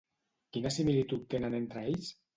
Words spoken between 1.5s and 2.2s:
entre ells?